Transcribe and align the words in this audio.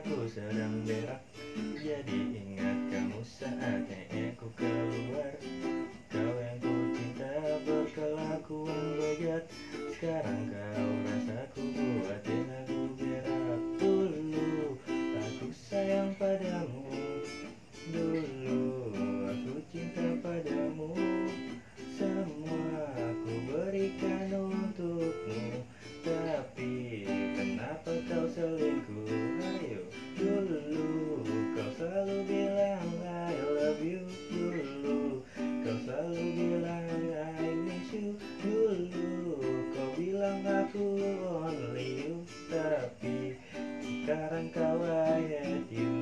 aku 0.00 0.24
sedang 0.24 0.80
berak 0.88 1.20
Jadi 1.76 2.18
ingat 2.32 2.78
kamu 2.88 3.20
saat 3.20 3.84
aku 4.08 4.48
keluar 4.56 5.36
only 41.18 42.22
Tapi 42.50 43.34
sekarang 43.80 44.46
kau 44.54 44.80
I 44.86 45.62
you 45.70 45.94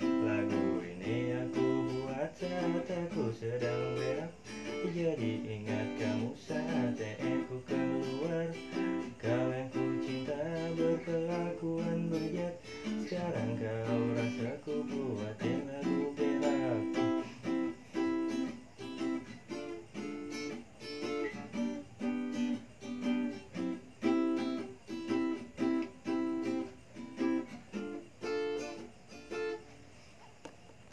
Lagu 0.00 0.64
ini 0.84 1.36
aku 1.40 1.66
buat 1.88 2.30
saat 2.36 2.88
aku 2.88 3.32
sedang 3.32 3.96
berak 3.96 4.32
Jadi 4.92 5.32
ingat 5.44 5.88
kamu 6.00 6.30
saat 6.36 6.96
aku 7.00 7.56
keluar. 7.68 8.48
Kau 9.20 9.46
yang 9.52 9.68
ku 9.72 9.84
cinta 10.04 10.40
berkelakuan 10.76 12.12
bejat 12.12 12.54
Sekarang 13.04 13.56
kau 13.60 14.02
rasa 14.16 14.50
ku 14.64 14.74
buat 14.84 15.36